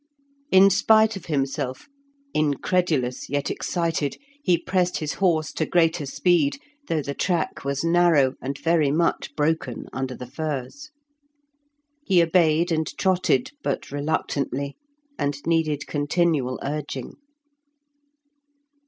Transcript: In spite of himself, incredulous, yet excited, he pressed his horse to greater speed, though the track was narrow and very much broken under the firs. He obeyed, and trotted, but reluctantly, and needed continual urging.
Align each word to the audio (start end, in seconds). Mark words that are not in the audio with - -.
In 0.49 0.71
spite 0.71 1.15
of 1.15 1.27
himself, 1.27 1.87
incredulous, 2.33 3.29
yet 3.29 3.51
excited, 3.51 4.17
he 4.43 4.57
pressed 4.57 4.97
his 4.97 5.13
horse 5.21 5.51
to 5.51 5.65
greater 5.67 6.07
speed, 6.07 6.57
though 6.87 7.03
the 7.03 7.13
track 7.13 7.63
was 7.63 7.83
narrow 7.83 8.33
and 8.41 8.57
very 8.57 8.89
much 8.89 9.35
broken 9.35 9.85
under 9.93 10.15
the 10.15 10.25
firs. 10.25 10.89
He 12.03 12.19
obeyed, 12.19 12.71
and 12.71 12.87
trotted, 12.97 13.51
but 13.61 13.91
reluctantly, 13.91 14.75
and 15.19 15.37
needed 15.45 15.85
continual 15.85 16.59
urging. 16.63 17.13